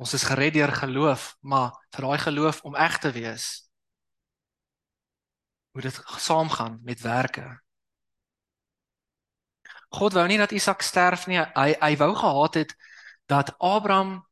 [0.01, 3.49] Ons is gered deur geloof, maar vir daai geloof om eg te wees,
[5.77, 7.45] moet dit saamgaan met werke.
[9.91, 11.39] God wou nie dat Isak sterf nie.
[11.39, 12.75] Hy hy wou gehad het
[13.29, 14.30] dat Abraham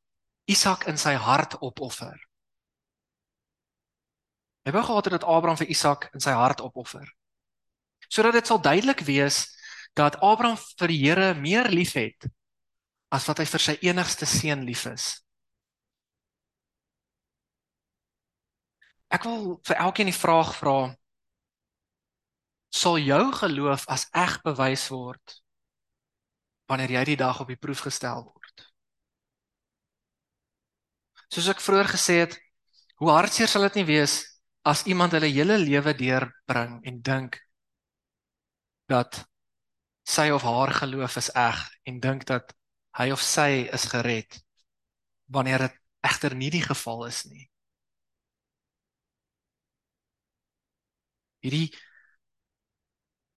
[0.49, 2.17] Isak in sy hart opoffer.
[4.65, 7.07] Hy wou gehad het dat Abraham vir Isak in sy hart opoffer.
[8.09, 9.45] Sodat dit sal duidelik wees
[9.97, 12.29] dat Abraham vir die Here meer liefhet
[13.13, 15.09] as wat hy vir sy enigste seun lief is.
[19.09, 20.79] Ek wil vir elkeen die vraag vra:
[22.69, 25.39] Sal jou geloof as eg bewys word
[26.69, 28.38] wanneer jy die dag op die proef gestel word?
[31.29, 32.37] Soos ek vroeër gesê het,
[32.99, 34.21] hoe hartseer sal dit nie wees
[34.69, 37.39] as iemand hulle hele lewe deurbring en dink
[38.89, 39.21] dat
[40.09, 42.55] sy of haar geloof is eg en dink dat
[42.99, 44.41] hy of sy is gered
[45.29, 45.77] wanneer dit
[46.09, 47.45] egter nie die geval is nie.
[51.45, 51.69] Hierdie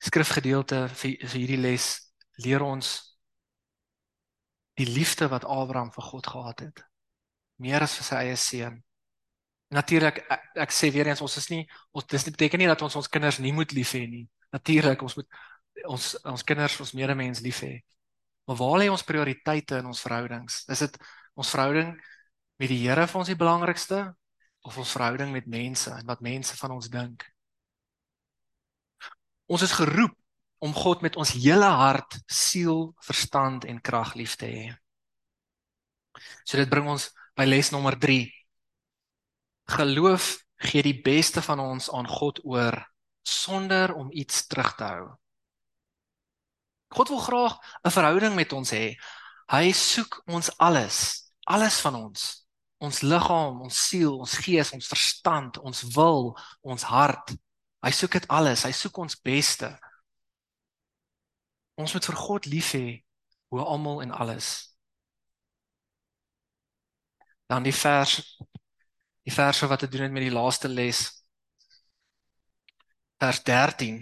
[0.02, 1.90] skrifgedeelte vir, hierdie les
[2.42, 2.96] leer ons
[4.80, 6.86] die liefde wat Abraham vir God gehad het
[7.62, 8.80] meer as vir sy eie seun.
[9.72, 11.62] Natuurlik ek, ek sê weer eens ons is nie
[11.96, 14.26] ons dis nie beteken nie dat ons ons kinders nie moet lief hê nie.
[14.52, 15.42] Natuurlik ons moet
[15.88, 17.76] ons ons kinders ons medemens lief hê.
[18.50, 20.64] Maar waar lê ons prioriteite in ons verhoudings?
[20.74, 20.98] Is dit
[21.40, 21.94] ons verhouding
[22.60, 24.02] met die Here vir ons die belangrikste
[24.68, 27.24] of ons verhouding met mense en wat mense van ons dink?
[29.52, 30.18] Ons is geroep
[30.62, 34.68] om God met ons hele hart, siel, verstand en krag lief te hê.
[36.46, 37.10] So dit bring ons
[37.42, 38.30] by les nommer 3.
[39.74, 40.30] Geloof
[40.62, 42.78] gee die beste van ons aan God oor
[43.26, 45.10] sonder om iets terug te hou.
[46.94, 48.94] God wil graag 'n verhouding met ons hê.
[49.50, 52.46] Hy soek ons alles, alles van ons.
[52.78, 57.34] Ons liggaam, ons siel, ons gees, ons verstand, ons wil, ons hart,
[57.82, 59.72] Hy soek dit alles, hy soek ons beste.
[61.82, 63.02] Ons moet vir God lief hê
[63.50, 64.71] oor almal en alles.
[67.52, 68.22] Dan die vers
[69.28, 71.02] die verse wat te doen het met die laaste les.
[73.22, 74.00] Vers 13.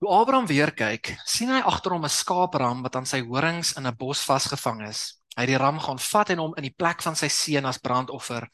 [0.00, 3.86] Toe Abraham weer kyk, sien hy agter hom 'n skaapram wat aan sy horings in
[3.86, 5.20] 'n bos vasgevang is.
[5.36, 7.78] Hy het die ram gaan vat en hom in die plek van sy seun as
[7.78, 8.48] brandoffer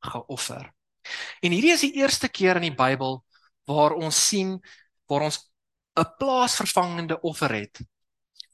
[0.00, 0.72] geoffer.
[1.42, 3.24] En hierdie is die eerste keer in die Bybel
[3.66, 4.60] waar ons sien
[5.08, 5.50] waar ons
[5.96, 7.80] 'n plaasvervangende offer het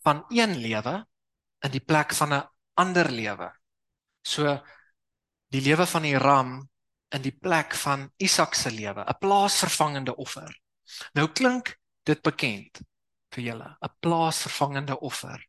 [0.04, 1.06] van een lewe
[1.64, 2.48] in die plek van 'n
[2.82, 3.48] ander lewe.
[4.22, 4.56] So
[5.52, 6.56] die lewe van die ram
[7.12, 10.50] in die plek van Isak se lewe, 'n plaasvervangende offer.
[11.14, 12.82] Nou klink dit bekend
[13.32, 15.48] vir julle, 'n plaasvervangende offer.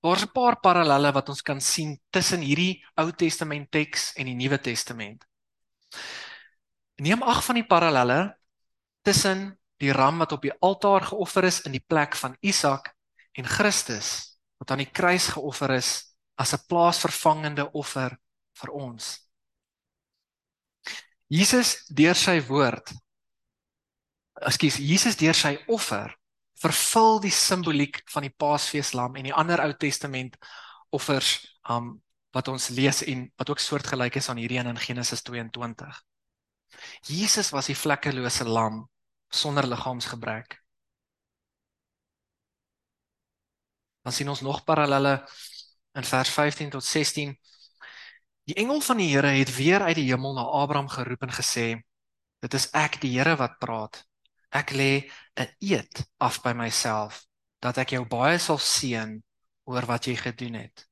[0.00, 4.34] Daar's 'n paar parallelle wat ons kan sien tussen hierdie Ou Testament teks en die
[4.34, 5.24] Nuwe Testament.
[6.96, 8.38] Neem ag van die parallelle
[9.02, 12.94] tussen die ram wat op die altaar geoffer is in die plek van Isak
[13.32, 15.90] en Christus wat aan die kruis geoffer is
[16.36, 18.18] as 'n plaasvervangende offer
[18.60, 19.20] vir ons.
[21.28, 22.92] Jesus deur sy woord
[24.36, 26.12] Ekskuus, Jesus deur sy offer
[26.60, 30.36] vervul die simboliek van die Paasfeeslam en die ander Ou Testament
[30.92, 31.38] offers
[31.68, 31.96] um
[32.36, 36.02] wat ons lees en wat ook soortgelyk is aan hierdie een in Genesis 22.
[37.08, 38.82] Jesus was die vlekkelose lam
[39.32, 40.58] sonder liggaamsgebrek.
[44.06, 45.16] Dan sien ons nog parallelle
[45.98, 47.32] in vers 15 tot 16.
[48.46, 51.64] Die engel van die Here het weer uit die hemel na Abraham geroep en gesê:
[52.38, 54.04] "Dit is ek, die Here wat praat.
[54.54, 57.24] Ek lê 'n eed af by myself
[57.58, 59.22] dat ek jou baie sal seën
[59.64, 60.86] oor wat jy gedoen het.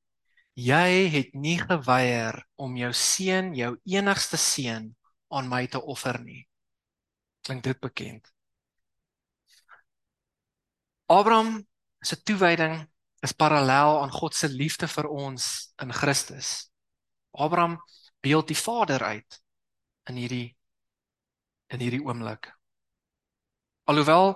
[0.53, 4.95] Jy het nie geweier om jou seun, jou enigste seun,
[5.29, 6.47] aan my te offer nie."
[7.41, 8.27] Klink dit bekend?
[11.07, 11.65] Abraham
[12.01, 12.91] se toewyding
[13.25, 15.47] is parallel aan God se liefde vir ons
[15.81, 16.69] in Christus.
[17.33, 17.79] Abraham
[18.21, 19.41] beeld die Vader uit
[20.09, 20.47] in hierdie
[21.73, 22.51] in hierdie oomblik.
[23.89, 24.35] Alhoewel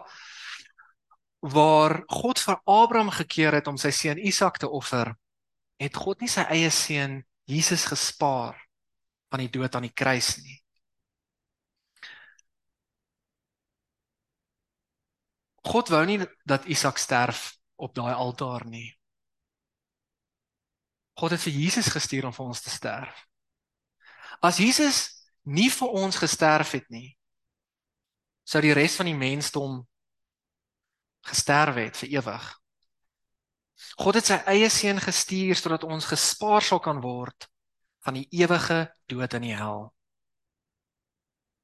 [1.39, 5.13] waar God vir Abraham gekeer het om sy seun Isak te offer,
[5.79, 8.57] het God nie sy eie seun Jesus gespaar
[9.29, 10.57] van die dood aan die kruis nie.
[15.69, 16.17] God wou nie
[16.49, 18.89] dat Isak sterf op daai altaar nie.
[21.19, 23.25] God het vir Jesus gestuur om vir ons te sterf.
[24.39, 24.99] As Jesus
[25.43, 27.11] nie vir ons gesterf het nie,
[28.47, 29.81] sou die res van die mensdom
[31.27, 32.47] gesterf het vir ewig.
[33.99, 37.47] God het sy eie seun gestuur sodat ons gespaar sal kan word
[38.03, 39.89] van die ewige dood in die hel.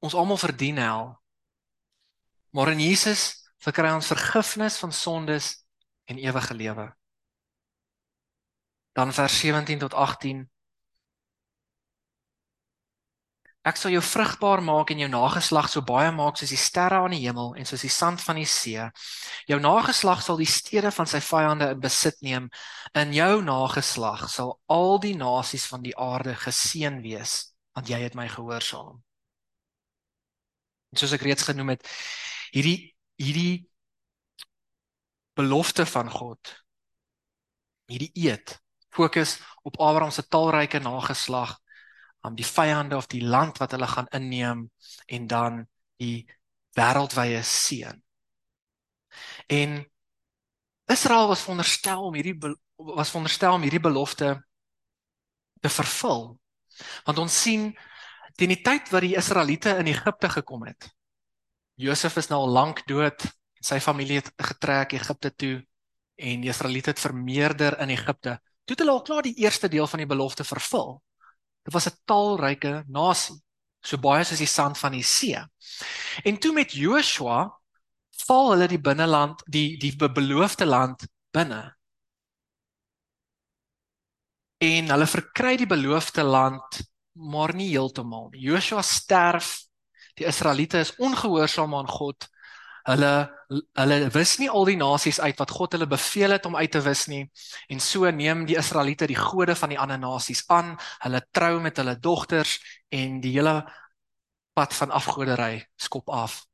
[0.04, 1.14] Ons almal verdien hel.
[2.52, 5.65] Maar in Jesus verkry ons vergifnis van sondes
[6.06, 6.86] en ewige lewe.
[8.92, 10.46] Dan vers 17 tot 18
[13.66, 17.16] Ek sal jou vrugbaar maak en jou nageslag so baie maak soos die sterre aan
[17.16, 18.84] die hemel en soos die sand van die see.
[19.50, 22.46] Jou nageslag sal die stede van sy vyande in besit neem.
[22.94, 27.34] In jou nageslag sal al die nasies van die aarde geseën wees,
[27.74, 29.02] want jy het my gehoorsaam.
[30.94, 31.90] En soos ek reeds genoem het,
[32.54, 33.66] hierdie hierdie
[35.36, 36.52] belofte van God
[37.86, 38.56] hierdie eed
[38.96, 41.58] fokus op Abraham se talryke nageslag
[42.26, 44.66] om die vyande of die land wat hulle gaan inneem
[45.06, 45.66] en dan
[46.00, 46.24] die
[46.76, 48.02] wêreldwye seën.
[49.46, 49.76] En
[50.92, 52.36] Israel was veronderstel om hierdie
[52.76, 54.34] was veronderstel om hierdie belofte
[55.60, 56.34] te vervul.
[57.06, 57.70] Want ons sien
[58.36, 60.90] teen die tyd wat die Israeliete in Egipte gekom het.
[61.80, 63.24] Josef is nou al lank dood
[63.66, 65.56] sy familie het getrek Egipte toe
[66.16, 68.38] en die Israeliete het vermeerder in Egipte.
[68.64, 70.96] Toe het hulle al klaar die eerste deel van die belofte vervul.
[71.66, 73.36] Dit was 'n talryke nasie,
[73.82, 75.38] so baie soos die sand van die see.
[76.24, 77.50] En toe met Joshua
[78.26, 81.76] val hulle die binneland, die die beloofde land binne.
[84.58, 86.80] En hulle verkry die beloofde land,
[87.12, 88.40] maar nie heeltemal nie.
[88.40, 89.66] Joshua sterf.
[90.14, 92.28] Die Israeliete is ongehoorsaam aan God
[92.86, 93.12] Hulle
[93.78, 96.82] hulle wis nie al die nasies uit wat God hulle beveel het om uit te
[96.82, 97.24] wis nie.
[97.70, 100.74] En so neem die Israeliete die gode van die ander nasies aan.
[101.02, 102.58] Hulle trou met hulle dogters
[102.94, 103.60] en die hele
[104.56, 106.44] pad van afgoderry skop af.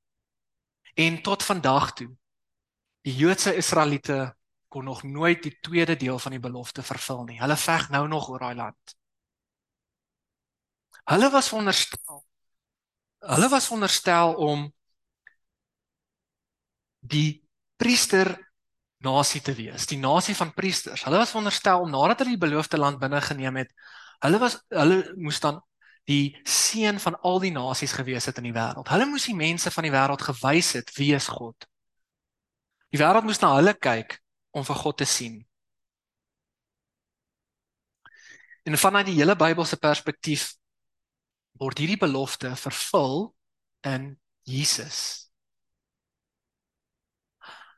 [0.94, 2.10] En tot vandag toe
[3.02, 4.34] die Joodse Israeliete
[4.68, 7.40] kon nog nooit die tweede deel van die belofte vervul nie.
[7.40, 8.94] Hulle veg nou nog oor daai land.
[11.10, 12.22] Hulle was veronderstel
[13.22, 14.72] Hulle was veronderstel om
[17.02, 17.42] die
[17.76, 18.36] priester
[19.02, 21.02] nasie te wees, die nasie van priesters.
[21.06, 23.72] Hulle was veronderstel om nadat hulle die beloofde land binne geneem het,
[24.22, 25.58] hulle was hulle moes dan
[26.10, 28.90] die seën van al die nasies gewees het in die wêreld.
[28.90, 31.66] Hulle moes die mense van die wêreld gewys het wie is God.
[32.92, 34.18] Die wêreld moes na hulle kyk
[34.52, 35.40] om vir God te sien.
[38.62, 40.52] En vanuit die hele Bybelse perspektief
[41.58, 43.32] word hierdie belofte vervul
[43.86, 44.12] in
[44.46, 45.31] Jesus.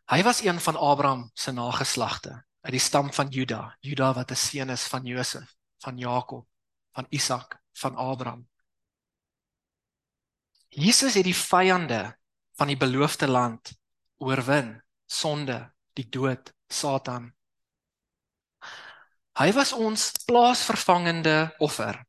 [0.05, 4.36] Hy was een van Abraham se nageslagte uit die stam van Juda, Juda wat 'n
[4.36, 6.46] seun is van Josef, van Jakob,
[6.92, 8.48] van Isak, van Abraham.
[10.68, 12.18] Jesus het die vyande
[12.52, 13.72] van die beloofde land
[14.16, 17.32] oorwin, sonde, die dood, Satan.
[19.38, 22.05] Hy was ons plaasvervangende offer.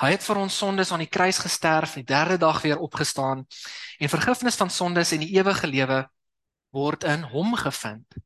[0.00, 3.46] Hy het vir ons sondes aan die kruis gesterf die derde dag weer opgestaan
[3.98, 6.08] en vergifnis van sondes en die ewige lewe
[6.74, 8.18] word in hom gevind.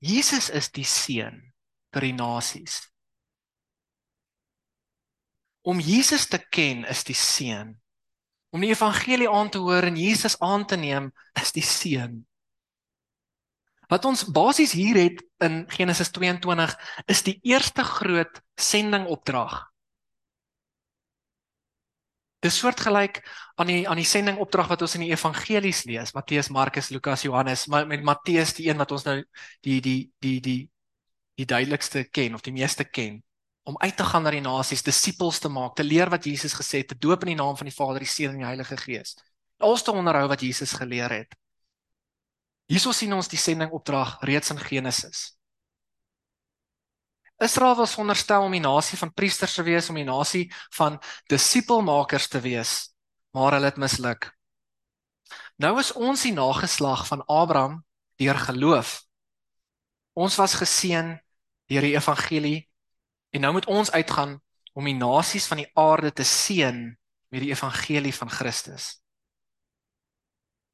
[0.00, 1.40] Jesus is die seun
[1.94, 2.84] vir die nasies.
[5.66, 7.74] Om Jesus te ken is die seun.
[8.54, 11.10] Om die evangelie aan te hoor en Jesus aan te neem
[11.40, 12.20] is die seun.
[13.90, 16.74] Wat ons basies hier het in Genesis 22
[17.10, 19.58] is die eerste groot sendingopdrag.
[22.40, 23.22] Dit is soortgelyk
[23.56, 27.66] aan die aan die sendingopdrag wat ons in die evangelies lees, Matteus, Markus, Lukas, Johannes,
[27.66, 29.22] maar met Matteus die een wat ons nou
[29.64, 30.60] die die die die
[31.36, 33.22] die duidelikste ken of die meeste ken
[33.66, 36.84] om uit te gaan na die nasies, disippels te maak, te leer wat Jesus gesê
[36.84, 39.16] het, te doop in die naam van die Vader, die Seun en die Heilige Gees.
[39.58, 41.34] Alles te onderhou wat Jesus geleer het.
[42.70, 45.35] Hierso sien ons die sendingopdrag reeds in Genesis.
[47.38, 50.96] Israel was veronderstel om die nasie van priesters te wees, om die nasie van
[51.28, 52.94] disipelmakers te wees,
[53.36, 54.30] maar hulle het misluk.
[55.60, 57.82] Nou is ons die nageslag van Abraham
[58.20, 59.02] deur geloof.
[60.16, 61.16] Ons was geseën
[61.68, 62.68] deur die evangelie
[63.30, 64.38] en nou moet ons uitgaan
[64.76, 66.78] om die nasies van die aarde te seën
[67.32, 68.96] met die evangelie van Christus.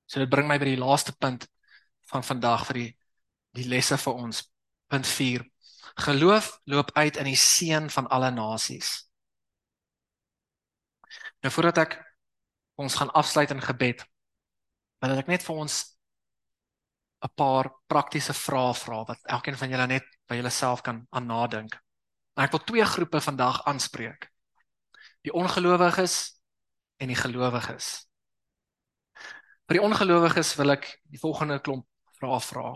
[0.07, 1.47] So dit bring my by die laaste punt
[2.11, 2.91] van vandag vir die
[3.53, 4.39] die lesse vir ons.
[4.89, 5.43] Punt 4.
[5.95, 9.11] Geloof loop uit in die seën van alle nasies.
[11.43, 11.99] Nou voordat ek
[12.81, 14.05] ons gaan afsluit in gebed,
[15.03, 15.93] wil ek net vir ons
[17.23, 21.75] 'n paar praktiese vrae vra wat elkeen van julle net by julleself kan aan nadink.
[22.37, 24.31] En ek wil twee groepe vandag aanspreek.
[25.23, 26.41] Die ongelowiges
[26.97, 28.07] en die gelowiges.
[29.69, 31.87] Vir die ongelowiges wil ek die volgende klomp
[32.19, 32.67] vrae vra.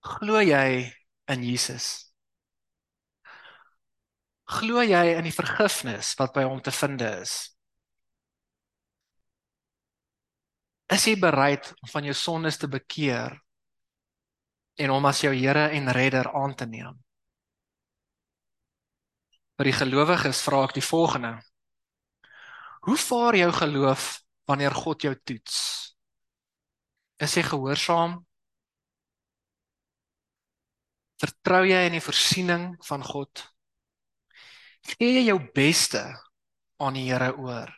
[0.00, 0.92] Glo jy
[1.32, 2.10] in Jesus?
[4.50, 7.34] Glo jy in die vergifnis wat by hom te vind is?
[10.90, 13.36] Is jy bereid om van jou sondes te bekeer
[14.80, 16.96] en hom as jou Here en Redder aan te neem?
[19.60, 21.36] Vir die gelowiges vra ek die volgende:
[22.88, 24.08] Hoe vaar jou geloof
[24.50, 25.60] wanneer God jou toets?
[27.20, 28.18] Is jy gehoorsaam
[31.20, 33.42] Vertrou jy in die voorsiening van God?
[34.94, 36.02] Gee jy jou beste
[36.80, 37.68] aan die Here oor?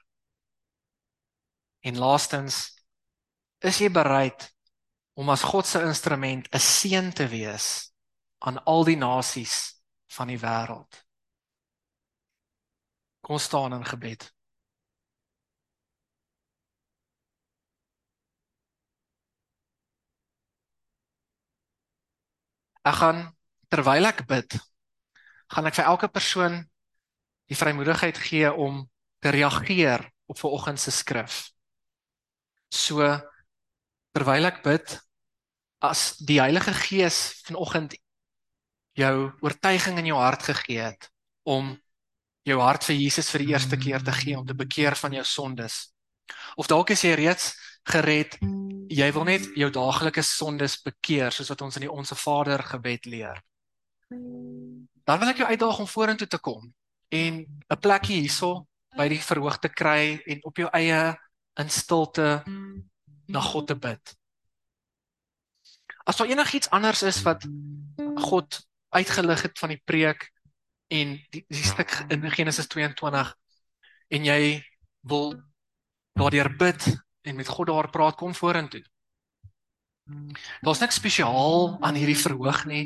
[1.83, 2.63] En laastens,
[3.59, 4.47] is jy bereid
[5.19, 7.91] om as God se instrument 'n seën te wees
[8.47, 11.03] aan al die nasies van die wêreld?
[13.21, 14.31] Kom staan in gebed.
[22.89, 23.25] Ek gaan
[23.73, 24.57] terwyl ek bid,
[25.53, 26.59] gaan ek vir elke persoon
[27.51, 28.83] die vrymoedigheid gee om
[29.23, 31.45] te reageer op vanoggend se skrif.
[32.73, 33.07] So
[34.13, 34.97] terwyl ek bid,
[35.83, 37.97] as die Heilige Gees vanoggend
[38.99, 41.09] jou oortuiging in jou hart gegee het
[41.49, 41.73] om
[42.47, 45.25] jou hart vir Jesus vir die eerste keer te gee om te bekeer van jou
[45.27, 45.93] sondes.
[46.57, 47.53] Of dalk is jy reeds
[47.83, 48.39] gered
[48.93, 53.09] jy wil net jou daaglikse sondes bekeer soos wat ons in die onsse Vader gebed
[53.09, 53.41] leer.
[54.11, 56.73] Dan wil ek jou uitdaag om vorentoe te kom
[57.09, 58.67] en 'n plekkie hierso
[58.97, 61.17] by die verhoog te kry en op jou eie
[61.61, 62.43] in stilte
[63.29, 64.17] na God te bid.
[66.05, 67.47] As daar enigiets anders is wat
[68.17, 68.61] God
[68.91, 70.31] uitgelig het van die preek
[70.89, 73.33] en die, die stuk in Genesis 22
[74.09, 74.63] en jy
[75.09, 75.35] wil
[76.19, 76.85] daardeur bid
[77.23, 78.83] en met God daar praat kom vorentoe.
[80.61, 82.85] Daar's niks spesiaal aan hierdie verhoog nie.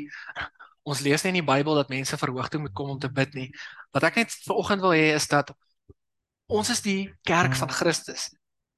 [0.87, 3.33] Ons lees nie in die Bybel dat mense verhoog toe moet kom om te bid
[3.35, 3.47] nie.
[3.91, 5.51] Wat ek net vanoggend wil hê is dat
[6.47, 8.29] ons is die kerk van Christus,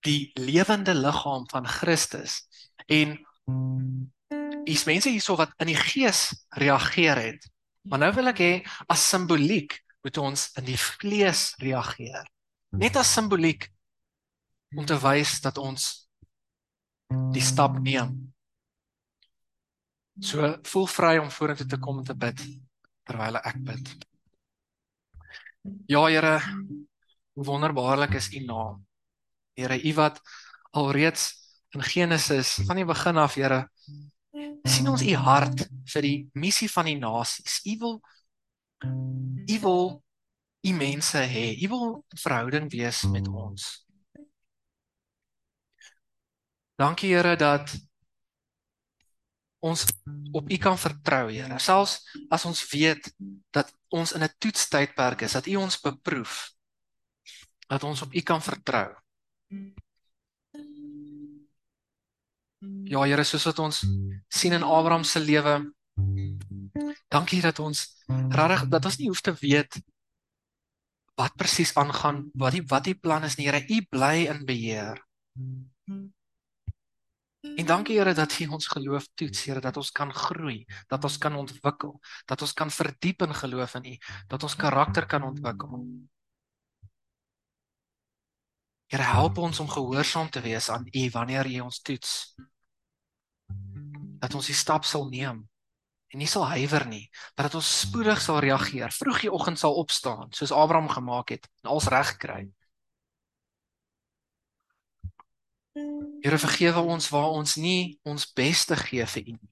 [0.08, 2.42] die lewende liggaam van Christus.
[2.88, 3.20] En
[4.70, 7.46] is mense hierso wat in die gees reageer het.
[7.90, 8.54] Maar nou wil ek hê
[8.90, 12.26] as simboliek moet ons in die vlees reageer.
[12.80, 13.68] Net as simboliek
[14.76, 15.88] om te wys dat ons
[17.34, 18.14] die stap neem.
[20.22, 22.44] So voel vry om vorentoe te kom en te bid
[23.08, 23.90] terwyl ek bid.
[25.90, 26.38] Ja, Here,
[27.34, 28.86] hoe wonderbaarlik is U naam.
[29.58, 30.22] Here, U wat
[30.78, 31.32] alreeds
[31.74, 33.64] in Genesis van die begin af, Here,
[34.68, 37.60] sien ons U hart vir die missie van die nasies.
[37.66, 38.00] U wil
[39.50, 39.84] U wil
[40.68, 41.56] U mense hê.
[41.66, 43.89] U wil 'n verhouding wees met ons.
[46.80, 47.74] Dankie Here dat
[49.60, 49.84] ons
[50.32, 51.60] op U kan vertrou, Here.
[51.60, 52.00] Selfs
[52.32, 53.12] as ons weet
[53.52, 56.52] dat ons in 'n toetstydperk is, dat U ons beproef,
[57.68, 58.96] dat ons op U kan vertrou.
[62.84, 63.84] Ja, Here, soos wat ons
[64.30, 65.74] sien in Abraham se lewe.
[67.08, 69.82] Dankie dat ons regtig dat ons nie hoef te weet
[71.16, 73.66] wat presies aangaan, wat die wat die plan is nie, Here.
[73.68, 75.04] U bly in beheer.
[77.58, 81.18] En dankie Here dat U ons geloof toets, Here, dat ons kan groei, dat ons
[81.18, 83.98] kan ontwikkel, dat ons kan verdiep in geloof in U,
[84.28, 85.86] dat ons karakter kan ontwikkel.
[88.90, 92.36] Here, help ons om gehoorsaam te wees aan U wanneer U ons toets.
[94.20, 95.48] Dat ons die stap sal neem
[96.10, 99.76] en nie sal huiwer nie, maar dat ons spoedig sal reageer, vroeg die oggend sal
[99.78, 102.48] opstaan, soos Abraham gemaak het en alles reg kry.
[106.20, 109.50] Here vergewe ons waar ons nie ons beste gee vir U nie.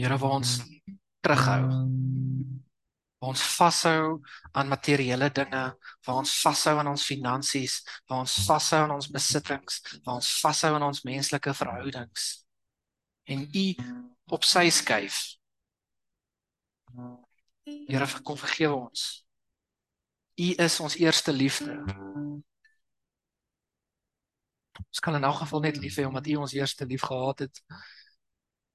[0.00, 0.56] Here waar ons
[1.24, 1.66] terughou.
[3.20, 4.20] Waar ons vashou
[4.52, 5.64] aan materiële dinge,
[6.06, 10.72] waar ons vashou aan ons finansies, waar ons vashou aan ons besittings, waar ons vashou
[10.76, 12.26] aan ons menslike verhoudings.
[13.28, 13.66] En U
[14.36, 15.20] op sy skuif.
[17.66, 19.06] Here kom vergewe ons.
[20.36, 21.76] U is ons eerste liefde.
[24.78, 27.62] Ons kan in elk geval net lief hê omdat U ons eerste lief gehad het.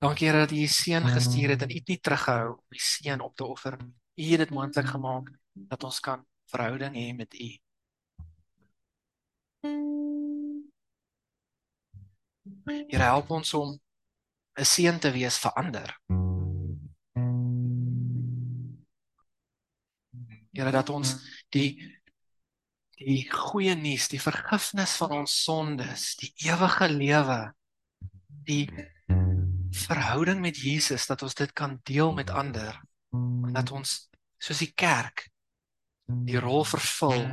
[0.01, 2.81] Dankie Here dat U U seun gestuur het en U het nie teruggehou om die
[2.81, 3.93] seun op te offer nie.
[4.15, 7.49] U het dit moontlik gemaak dat ons kan verhouding hê met U.
[12.89, 13.79] Here help ons om
[14.59, 15.95] 'n seun te wees vir ander.
[20.51, 21.15] Here dat ons
[21.49, 22.00] die
[23.01, 27.39] die goeie nuus, die vergifnis van ons sondes, die ewige lewe,
[28.47, 28.65] die
[29.71, 32.75] verhouding met Jesus dat ons dit kan deel met ander
[33.11, 34.09] en dat ons
[34.41, 35.29] soos die kerk
[36.27, 37.23] die rol vervul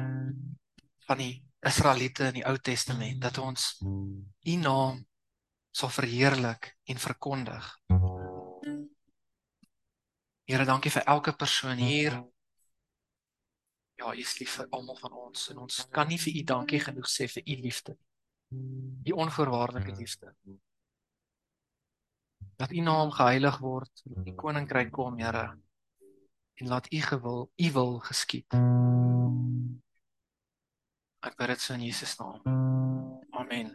[1.08, 1.32] van die
[1.66, 5.02] Israeliete in die Ou Testament dat ons U naam
[5.74, 7.66] sal verheerlik en verkondig.
[10.48, 12.16] Here, dankie vir elke persoon hier.
[13.98, 16.80] Ja, U is lief vir almal van ons en ons kan nie vir U dankie
[16.80, 18.08] genoeg sê vir U liefde nie.
[19.10, 20.34] U onvoorwaardelike liefde.
[22.56, 25.58] Dat U naam geheilig word, dat U koninkryk kom, Here.
[26.54, 28.56] En laat U gewil, U wil geskied.
[31.26, 32.40] Ek bid dit so in Jesus naam.
[33.30, 33.74] Amen.